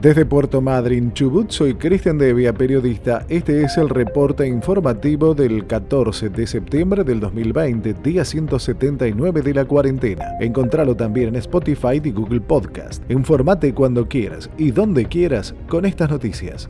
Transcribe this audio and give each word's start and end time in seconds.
Desde 0.00 0.24
Puerto 0.24 0.62
Madryn, 0.62 1.12
Chubut, 1.12 1.50
soy 1.50 1.74
Cristian 1.74 2.16
Devia, 2.16 2.54
periodista. 2.54 3.26
Este 3.28 3.62
es 3.62 3.76
el 3.76 3.90
reporte 3.90 4.48
informativo 4.48 5.34
del 5.34 5.66
14 5.66 6.30
de 6.30 6.46
septiembre 6.46 7.04
del 7.04 7.20
2020, 7.20 7.92
día 8.02 8.24
179 8.24 9.42
de 9.42 9.52
la 9.52 9.66
cuarentena. 9.66 10.24
Encontralo 10.40 10.96
también 10.96 11.28
en 11.28 11.36
Spotify 11.36 12.00
y 12.02 12.12
Google 12.12 12.40
Podcast. 12.40 13.02
Informate 13.10 13.74
cuando 13.74 14.08
quieras 14.08 14.48
y 14.56 14.70
donde 14.70 15.04
quieras 15.04 15.54
con 15.68 15.84
estas 15.84 16.08
noticias. 16.08 16.66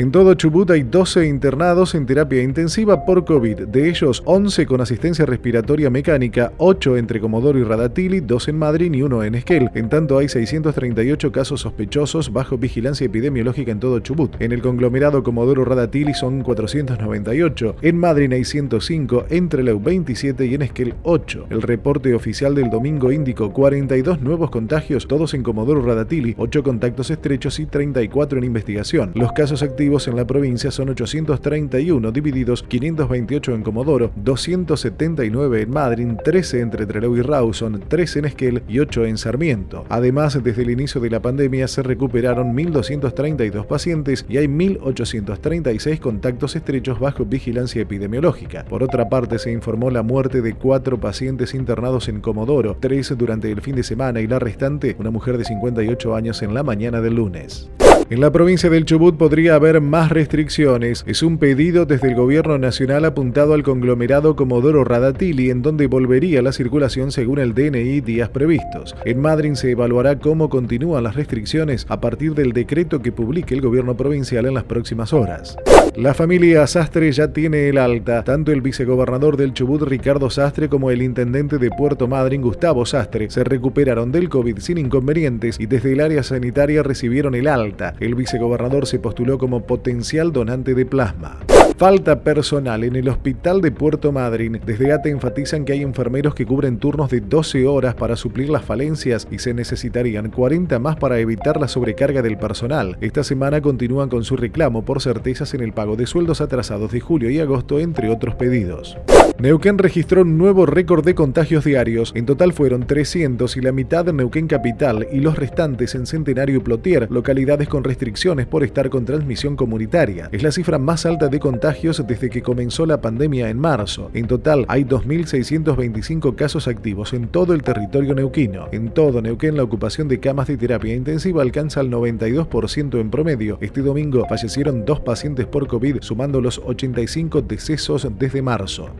En 0.00 0.12
todo 0.12 0.32
Chubut 0.32 0.70
hay 0.70 0.82
12 0.82 1.26
internados 1.26 1.94
en 1.94 2.06
terapia 2.06 2.42
intensiva 2.42 3.04
por 3.04 3.26
COVID, 3.26 3.66
de 3.66 3.90
ellos 3.90 4.22
11 4.24 4.64
con 4.64 4.80
asistencia 4.80 5.26
respiratoria 5.26 5.90
mecánica, 5.90 6.54
8 6.56 6.96
entre 6.96 7.20
Comodoro 7.20 7.58
y 7.58 7.64
Radatili, 7.64 8.20
2 8.20 8.48
en 8.48 8.58
Madrid 8.58 8.94
y 8.94 9.02
1 9.02 9.24
en 9.24 9.34
Esquel. 9.34 9.68
En 9.74 9.90
tanto 9.90 10.16
hay 10.16 10.30
638 10.30 11.32
casos 11.32 11.60
sospechosos 11.60 12.32
bajo 12.32 12.56
vigilancia 12.56 13.04
epidemiológica 13.04 13.72
en 13.72 13.78
todo 13.78 14.00
Chubut. 14.00 14.40
En 14.40 14.52
el 14.52 14.62
conglomerado 14.62 15.22
Comodoro 15.22 15.66
Radatili 15.66 16.14
son 16.14 16.40
498, 16.40 17.76
en 17.82 17.98
Madrid 17.98 18.32
hay 18.32 18.44
105, 18.44 19.26
entre 19.28 19.62
Leu 19.62 19.80
27 19.80 20.46
y 20.46 20.54
en 20.54 20.62
Esquel 20.62 20.94
8. 21.02 21.48
El 21.50 21.60
reporte 21.60 22.14
oficial 22.14 22.54
del 22.54 22.70
domingo 22.70 23.12
indicó 23.12 23.52
42 23.52 24.22
nuevos 24.22 24.48
contagios, 24.48 25.06
todos 25.06 25.34
en 25.34 25.42
Comodoro 25.42 25.82
Radatili, 25.82 26.34
8 26.38 26.62
contactos 26.62 27.10
estrechos 27.10 27.60
y 27.60 27.66
34 27.66 28.38
en 28.38 28.44
investigación. 28.44 29.12
Los 29.14 29.32
casos 29.32 29.62
activos 29.62 29.89
en 29.90 30.14
la 30.14 30.24
provincia 30.24 30.70
son 30.70 30.90
831, 30.90 32.12
divididos 32.12 32.62
528 32.62 33.54
en 33.54 33.62
Comodoro, 33.64 34.12
279 34.14 35.62
en 35.62 35.70
Madrid, 35.70 36.06
13 36.24 36.60
entre 36.60 36.86
Trelew 36.86 37.16
y 37.16 37.22
Rawson, 37.22 37.82
3 37.88 38.16
en 38.16 38.24
Esquel 38.26 38.62
y 38.68 38.78
8 38.78 39.06
en 39.06 39.18
Sarmiento. 39.18 39.84
Además, 39.88 40.40
desde 40.44 40.62
el 40.62 40.70
inicio 40.70 41.00
de 41.00 41.10
la 41.10 41.20
pandemia 41.20 41.66
se 41.66 41.82
recuperaron 41.82 42.54
1.232 42.54 43.66
pacientes 43.66 44.24
y 44.28 44.36
hay 44.36 44.46
1.836 44.46 45.98
contactos 45.98 46.54
estrechos 46.54 47.00
bajo 47.00 47.24
vigilancia 47.24 47.82
epidemiológica. 47.82 48.64
Por 48.66 48.84
otra 48.84 49.08
parte, 49.08 49.40
se 49.40 49.50
informó 49.50 49.90
la 49.90 50.04
muerte 50.04 50.40
de 50.40 50.54
cuatro 50.54 51.00
pacientes 51.00 51.52
internados 51.52 52.08
en 52.08 52.20
Comodoro, 52.20 52.76
tres 52.78 53.12
durante 53.18 53.50
el 53.50 53.60
fin 53.60 53.74
de 53.74 53.82
semana 53.82 54.20
y 54.20 54.28
la 54.28 54.38
restante, 54.38 54.94
una 55.00 55.10
mujer 55.10 55.36
de 55.36 55.44
58 55.44 56.14
años 56.14 56.42
en 56.42 56.54
la 56.54 56.62
mañana 56.62 57.00
del 57.00 57.16
lunes. 57.16 57.68
En 58.10 58.20
la 58.20 58.32
provincia 58.32 58.68
del 58.68 58.86
Chubut 58.86 59.16
podría 59.16 59.54
haber 59.54 59.80
más 59.80 60.10
restricciones. 60.10 61.04
Es 61.06 61.22
un 61.22 61.38
pedido 61.38 61.86
desde 61.86 62.08
el 62.08 62.16
gobierno 62.16 62.58
nacional 62.58 63.04
apuntado 63.04 63.54
al 63.54 63.62
conglomerado 63.62 64.34
Comodoro 64.34 64.82
Radatili, 64.82 65.48
en 65.48 65.62
donde 65.62 65.86
volvería 65.86 66.42
la 66.42 66.50
circulación 66.50 67.12
según 67.12 67.38
el 67.38 67.54
DNI 67.54 68.00
días 68.00 68.28
previstos. 68.28 68.96
En 69.04 69.20
Madrid 69.20 69.54
se 69.54 69.70
evaluará 69.70 70.18
cómo 70.18 70.48
continúan 70.48 71.04
las 71.04 71.14
restricciones 71.14 71.86
a 71.88 72.00
partir 72.00 72.34
del 72.34 72.52
decreto 72.52 73.00
que 73.00 73.12
publique 73.12 73.54
el 73.54 73.60
gobierno 73.60 73.96
provincial 73.96 74.44
en 74.44 74.54
las 74.54 74.64
próximas 74.64 75.12
horas. 75.12 75.56
La 75.94 76.12
familia 76.12 76.66
Sastre 76.66 77.12
ya 77.12 77.32
tiene 77.32 77.68
el 77.68 77.78
alta. 77.78 78.24
Tanto 78.24 78.50
el 78.50 78.60
vicegobernador 78.60 79.36
del 79.36 79.52
Chubut, 79.52 79.82
Ricardo 79.82 80.30
Sastre, 80.30 80.68
como 80.68 80.90
el 80.90 81.02
intendente 81.02 81.58
de 81.58 81.70
Puerto 81.70 82.08
Madryn, 82.08 82.42
Gustavo 82.42 82.86
Sastre, 82.86 83.30
se 83.30 83.44
recuperaron 83.44 84.10
del 84.10 84.28
COVID 84.28 84.58
sin 84.58 84.78
inconvenientes 84.78 85.60
y 85.60 85.66
desde 85.66 85.92
el 85.92 86.00
área 86.00 86.22
sanitaria 86.24 86.82
recibieron 86.82 87.34
el 87.34 87.46
alta. 87.46 87.94
El 88.00 88.14
vicegobernador 88.14 88.86
se 88.86 88.98
postuló 88.98 89.36
como 89.36 89.66
potencial 89.66 90.32
donante 90.32 90.74
de 90.74 90.86
plasma. 90.86 91.38
Falta 91.80 92.20
personal 92.20 92.84
en 92.84 92.94
el 92.94 93.08
hospital 93.08 93.62
de 93.62 93.72
Puerto 93.72 94.12
Madryn. 94.12 94.60
Desde 94.66 94.92
ATE 94.92 95.08
enfatizan 95.08 95.64
que 95.64 95.72
hay 95.72 95.80
enfermeros 95.80 96.34
que 96.34 96.44
cubren 96.44 96.76
turnos 96.78 97.08
de 97.08 97.22
12 97.22 97.66
horas 97.66 97.94
para 97.94 98.16
suplir 98.16 98.50
las 98.50 98.66
falencias 98.66 99.26
y 99.30 99.38
se 99.38 99.54
necesitarían 99.54 100.30
40 100.30 100.78
más 100.78 100.96
para 100.96 101.18
evitar 101.20 101.58
la 101.58 101.68
sobrecarga 101.68 102.20
del 102.20 102.36
personal. 102.36 102.98
Esta 103.00 103.24
semana 103.24 103.62
continúan 103.62 104.10
con 104.10 104.24
su 104.24 104.36
reclamo 104.36 104.84
por 104.84 105.00
certezas 105.00 105.54
en 105.54 105.62
el 105.62 105.72
pago 105.72 105.96
de 105.96 106.04
sueldos 106.04 106.42
atrasados 106.42 106.92
de 106.92 107.00
julio 107.00 107.30
y 107.30 107.40
agosto, 107.40 107.80
entre 107.80 108.10
otros 108.10 108.34
pedidos. 108.34 108.98
Neuquén 109.38 109.78
registró 109.78 110.20
un 110.20 110.36
nuevo 110.36 110.66
récord 110.66 111.02
de 111.02 111.14
contagios 111.14 111.64
diarios. 111.64 112.12
En 112.14 112.26
total 112.26 112.52
fueron 112.52 112.86
300 112.86 113.56
y 113.56 113.60
la 113.62 113.72
mitad 113.72 114.06
en 114.06 114.18
Neuquén 114.18 114.48
Capital 114.48 115.08
y 115.10 115.20
los 115.20 115.38
restantes 115.38 115.94
en 115.94 116.04
Centenario 116.04 116.56
y 116.56 116.60
Plotier, 116.60 117.10
localidades 117.10 117.70
con 117.70 117.84
restricciones 117.84 118.46
por 118.46 118.64
estar 118.64 118.90
con 118.90 119.06
transmisión 119.06 119.56
comunitaria. 119.56 120.28
Es 120.30 120.42
la 120.42 120.52
cifra 120.52 120.78
más 120.78 121.06
alta 121.06 121.28
de 121.28 121.40
contagios 121.40 121.69
desde 121.72 122.30
que 122.30 122.42
comenzó 122.42 122.84
la 122.84 123.00
pandemia 123.00 123.48
en 123.48 123.58
marzo. 123.58 124.10
En 124.12 124.26
total 124.26 124.64
hay 124.68 124.84
2.625 124.84 126.34
casos 126.34 126.66
activos 126.66 127.12
en 127.12 127.28
todo 127.28 127.54
el 127.54 127.62
territorio 127.62 128.14
neuquino. 128.14 128.68
En 128.72 128.90
todo 128.90 129.22
Neuquén 129.22 129.56
la 129.56 129.62
ocupación 129.62 130.08
de 130.08 130.18
camas 130.18 130.48
de 130.48 130.56
terapia 130.56 130.94
intensiva 130.94 131.42
alcanza 131.42 131.80
el 131.80 131.90
92% 131.90 133.00
en 133.00 133.10
promedio. 133.10 133.58
Este 133.60 133.82
domingo 133.82 134.26
fallecieron 134.28 134.84
dos 134.84 135.00
pacientes 135.00 135.46
por 135.46 135.68
COVID, 135.68 135.98
sumando 136.00 136.40
los 136.40 136.60
85 136.64 137.42
decesos 137.42 138.08
desde 138.18 138.42
marzo. 138.42 138.90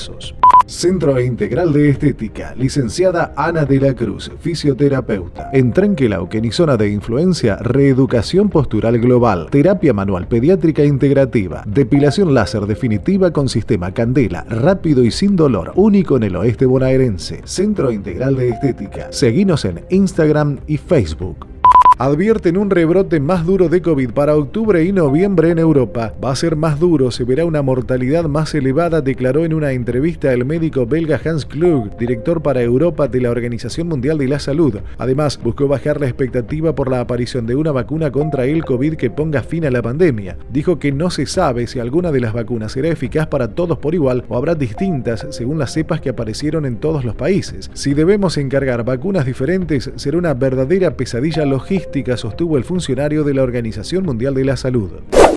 Centro 0.67 1.21
Integral 1.21 1.73
de 1.73 1.89
Estética, 1.89 2.55
licenciada 2.57 3.33
Ana 3.37 3.65
de 3.65 3.81
la 3.81 3.95
Cruz, 3.95 4.31
fisioterapeuta. 4.39 5.51
En 5.53 5.73
Trenquelauquen 5.73 6.45
y 6.45 6.53
zona 6.53 6.77
de 6.77 6.91
influencia, 6.91 7.57
reeducación 7.57 8.51
postural 8.51 8.99
global, 8.99 9.49
terapia 9.51 9.93
manual 9.93 10.29
pediátrica 10.29 10.85
integrativa, 10.85 11.65
depilación 11.67 12.35
láser 12.35 12.67
definitiva 12.67 13.33
con 13.33 13.49
sistema 13.49 13.93
candela, 13.93 14.45
rápido 14.49 15.05
y 15.05 15.11
sin 15.11 15.37
dolor, 15.37 15.73
único 15.75 16.17
en 16.17 16.25
el 16.25 16.37
oeste 16.37 16.67
bonaerense. 16.67 17.41
Centro 17.45 17.91
Integral 17.91 18.37
de 18.37 18.51
Estética. 18.51 19.09
Seguinos 19.11 19.65
en 19.65 19.85
Instagram 19.89 20.59
y 20.67 20.77
Facebook 20.77 21.58
advierten 21.99 22.57
un 22.57 22.71
rebrote 22.71 23.19
más 23.19 23.45
duro 23.45 23.69
de 23.69 23.83
COVID 23.83 24.11
para 24.13 24.37
octubre 24.37 24.85
y 24.85 24.93
noviembre 24.93 25.51
en 25.51 25.59
Europa. 25.59 26.15
Va 26.23 26.31
a 26.31 26.37
ser 26.37 26.55
más 26.55 26.79
duro, 26.79 27.11
se 27.11 27.25
verá 27.25 27.45
una 27.45 27.61
mortalidad 27.61 28.25
más 28.27 28.55
elevada, 28.55 29.01
declaró 29.01 29.45
en 29.45 29.53
una 29.53 29.73
entrevista 29.73 30.33
el 30.33 30.45
médico 30.45 30.87
belga 30.87 31.21
Hans 31.25 31.45
Klug, 31.45 31.97
director 31.99 32.41
para 32.41 32.63
Europa 32.63 33.09
de 33.09 33.21
la 33.21 33.31
Organización 33.31 33.89
Mundial 33.89 34.17
de 34.17 34.29
la 34.29 34.39
Salud. 34.39 34.77
Además, 34.97 35.41
buscó 35.43 35.67
bajar 35.67 36.01
la 36.01 36.07
expectativa 36.07 36.73
por 36.73 36.89
la 36.89 37.01
aparición 37.01 37.47
de 37.47 37.57
una 37.57 37.73
vacuna 37.73 38.13
contra 38.13 38.45
el 38.45 38.65
COVID 38.65 38.95
que 38.95 39.11
ponga 39.11 39.43
fin 39.43 39.67
a 39.67 39.71
la 39.73 39.83
pandemia. 39.83 40.37
Dijo 40.53 40.79
que 40.79 40.93
no 40.93 41.11
se 41.11 41.27
sabe 41.27 41.67
si 41.67 41.81
alguna 41.81 42.13
de 42.13 42.21
las 42.21 42.33
vacunas 42.33 42.73
será 42.73 42.89
eficaz 42.89 43.27
para 43.27 43.57
todos 43.57 43.79
por 43.79 43.97
igual 43.97 44.25
o 44.29 44.37
habrá 44.37 44.55
distintas 44.55 45.27
según 45.31 45.59
las 45.59 45.73
cepas 45.73 46.01
que 46.01 46.11
aparecieron 46.11 46.65
en 46.65 46.77
todos 46.77 47.05
los 47.05 47.17
países. 47.17 47.73
Si 47.75 47.93
debemos 47.93 48.39
encargar 48.39 48.85
vacunas 48.85 49.27
diferentes, 49.27 49.91
será 49.97 50.17
una 50.17 50.35
verdadera 50.35 50.97
pesadilla 50.97 51.45
logística 51.45 51.88
sostuvo 52.17 52.57
el 52.57 52.65
funcionario 52.65 53.25
de 53.25 53.35
la 53.35 53.43
Organización 53.43 54.05
Mundial 54.05 54.35
de 54.35 54.45
la 54.45 54.57
Salud. 54.57 54.91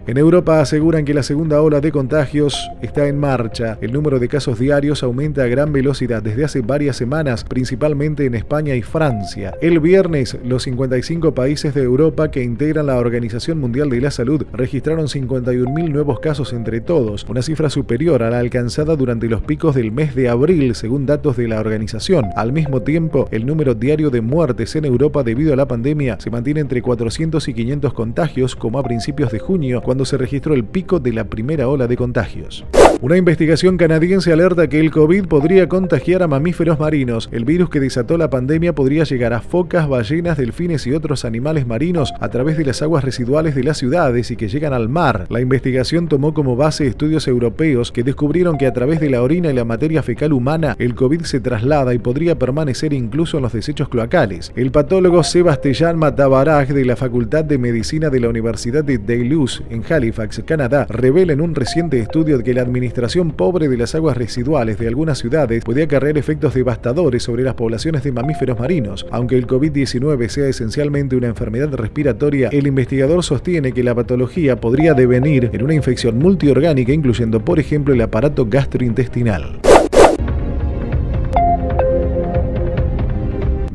En 0.07 0.17
Europa 0.17 0.59
aseguran 0.59 1.05
que 1.05 1.13
la 1.13 1.23
segunda 1.23 1.61
ola 1.61 1.79
de 1.79 1.91
contagios 1.91 2.69
está 2.81 3.07
en 3.07 3.19
marcha. 3.19 3.77
El 3.81 3.93
número 3.93 4.19
de 4.19 4.27
casos 4.27 4.59
diarios 4.59 5.03
aumenta 5.03 5.43
a 5.43 5.47
gran 5.47 5.71
velocidad 5.71 6.23
desde 6.23 6.43
hace 6.43 6.61
varias 6.61 6.97
semanas, 6.97 7.43
principalmente 7.43 8.25
en 8.25 8.35
España 8.35 8.75
y 8.75 8.81
Francia. 8.81 9.53
El 9.61 9.79
viernes, 9.79 10.37
los 10.43 10.63
55 10.63 11.33
países 11.33 11.73
de 11.73 11.83
Europa 11.83 12.31
que 12.31 12.43
integran 12.43 12.87
la 12.87 12.97
Organización 12.97 13.59
Mundial 13.59 13.89
de 13.89 14.01
la 14.01 14.11
Salud 14.11 14.43
registraron 14.53 15.07
51.000 15.07 15.91
nuevos 15.91 16.19
casos 16.19 16.51
entre 16.51 16.81
todos, 16.81 17.25
una 17.29 17.43
cifra 17.43 17.69
superior 17.69 18.23
a 18.23 18.29
la 18.29 18.39
alcanzada 18.39 18.95
durante 18.95 19.29
los 19.29 19.41
picos 19.41 19.75
del 19.75 19.91
mes 19.91 20.15
de 20.15 20.29
abril, 20.29 20.75
según 20.75 21.05
datos 21.05 21.37
de 21.37 21.47
la 21.47 21.59
organización. 21.59 22.25
Al 22.35 22.51
mismo 22.51 22.81
tiempo, 22.81 23.27
el 23.31 23.45
número 23.45 23.75
diario 23.75 24.09
de 24.09 24.21
muertes 24.21 24.75
en 24.75 24.85
Europa 24.85 25.23
debido 25.23 25.53
a 25.53 25.55
la 25.55 25.67
pandemia 25.67 26.19
se 26.19 26.29
mantiene 26.29 26.40
entre 26.47 26.81
400 26.81 27.47
y 27.47 27.53
500 27.53 27.93
contagios, 27.93 28.55
como 28.55 28.79
a 28.79 28.83
principios 28.83 29.31
de 29.31 29.39
junio, 29.39 29.81
cuando 29.81 30.05
se 30.05 30.17
registró 30.17 30.53
el 30.53 30.65
pico 30.65 30.99
de 30.99 31.13
la 31.13 31.25
primera 31.25 31.67
ola 31.67 31.87
de 31.87 31.97
contagios. 31.97 32.65
Una 33.03 33.17
investigación 33.17 33.77
canadiense 33.77 34.31
alerta 34.31 34.67
que 34.67 34.79
el 34.79 34.91
COVID 34.91 35.25
podría 35.25 35.67
contagiar 35.67 36.21
a 36.21 36.27
mamíferos 36.27 36.79
marinos. 36.79 37.29
El 37.31 37.45
virus 37.45 37.71
que 37.71 37.79
desató 37.79 38.15
la 38.15 38.29
pandemia 38.29 38.75
podría 38.75 39.05
llegar 39.05 39.33
a 39.33 39.41
focas, 39.41 39.89
ballenas, 39.89 40.37
delfines 40.37 40.85
y 40.85 40.93
otros 40.93 41.25
animales 41.25 41.65
marinos 41.65 42.13
a 42.19 42.29
través 42.29 42.59
de 42.59 42.65
las 42.65 42.83
aguas 42.83 43.03
residuales 43.03 43.55
de 43.55 43.63
las 43.63 43.79
ciudades 43.79 44.29
y 44.29 44.35
que 44.35 44.49
llegan 44.49 44.73
al 44.73 44.87
mar. 44.87 45.25
La 45.29 45.41
investigación 45.41 46.09
tomó 46.09 46.35
como 46.35 46.55
base 46.55 46.85
estudios 46.85 47.27
europeos 47.27 47.91
que 47.91 48.03
descubrieron 48.03 48.59
que 48.59 48.67
a 48.67 48.73
través 48.73 48.99
de 48.99 49.09
la 49.09 49.23
orina 49.23 49.49
y 49.49 49.55
la 49.55 49.65
materia 49.65 50.03
fecal 50.03 50.31
humana 50.31 50.75
el 50.77 50.93
COVID 50.93 51.21
se 51.21 51.39
traslada 51.39 51.95
y 51.95 51.97
podría 51.97 52.37
permanecer 52.37 52.93
incluso 52.93 53.37
en 53.37 53.43
los 53.43 53.53
desechos 53.53 53.89
cloacales. 53.89 54.51
El 54.55 54.69
patólogo 54.69 55.23
Sebastián 55.23 55.97
Matabaraj 55.97 56.67
de 56.69 56.85
la 56.85 56.95
Facultad 56.95 57.45
de 57.45 57.57
Medicina 57.57 58.11
de 58.11 58.19
la 58.19 58.29
Universidad 58.29 58.83
de 58.83 58.99
Dalhousie 58.99 59.65
en 59.71 59.83
Halifax, 59.89 60.43
Canadá, 60.45 60.85
revela 60.87 61.33
en 61.33 61.41
un 61.41 61.55
reciente 61.55 61.99
estudio 61.99 62.43
que 62.43 62.53
la 62.53 62.61
administración 62.61 62.90
administración 62.91 63.31
pobre 63.31 63.69
de 63.69 63.77
las 63.77 63.95
aguas 63.95 64.17
residuales 64.17 64.77
de 64.77 64.87
algunas 64.87 65.17
ciudades 65.17 65.63
puede 65.63 65.83
acarrear 65.83 66.17
efectos 66.17 66.53
devastadores 66.53 67.23
sobre 67.23 67.43
las 67.43 67.53
poblaciones 67.53 68.03
de 68.03 68.11
mamíferos 68.11 68.59
marinos. 68.59 69.05
Aunque 69.11 69.37
el 69.37 69.47
COVID-19 69.47 70.27
sea 70.27 70.47
esencialmente 70.47 71.15
una 71.15 71.27
enfermedad 71.27 71.73
respiratoria, 71.73 72.49
el 72.51 72.67
investigador 72.67 73.23
sostiene 73.23 73.71
que 73.71 73.83
la 73.83 73.95
patología 73.95 74.59
podría 74.59 74.93
devenir 74.93 75.51
en 75.53 75.63
una 75.63 75.73
infección 75.73 76.19
multiorgánica, 76.19 76.91
incluyendo, 76.91 77.39
por 77.45 77.59
ejemplo, 77.59 77.93
el 77.93 78.01
aparato 78.01 78.45
gastrointestinal. 78.45 79.61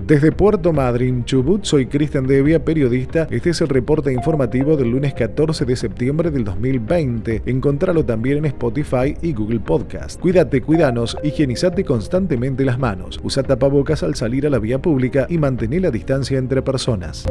Desde 0.06 0.30
Puerto 0.30 0.72
Madryn, 0.72 1.24
Chubut, 1.24 1.64
soy 1.64 1.86
Cristian 1.86 2.28
Devia, 2.28 2.64
periodista. 2.64 3.26
Este 3.28 3.50
es 3.50 3.60
el 3.60 3.68
reporte 3.68 4.12
informativo 4.12 4.76
del 4.76 4.92
lunes 4.92 5.14
14 5.14 5.64
de 5.64 5.74
septiembre 5.74 6.30
del 6.30 6.44
2020. 6.44 7.42
Encontralo 7.44 8.04
también 8.04 8.38
en 8.38 8.44
Spotify 8.44 9.16
y 9.20 9.32
Google 9.32 9.58
Podcast. 9.58 10.20
Cuídate, 10.20 10.60
cuidanos, 10.60 11.16
higienizate 11.24 11.82
constantemente 11.82 12.64
las 12.64 12.78
manos. 12.78 13.18
Usa 13.24 13.42
tapabocas 13.42 14.04
al 14.04 14.14
salir 14.14 14.46
a 14.46 14.50
la 14.50 14.60
vía 14.60 14.80
pública 14.80 15.26
y 15.28 15.38
mantén 15.38 15.82
la 15.82 15.90
distancia 15.90 16.38
entre 16.38 16.62
personas. 16.62 17.26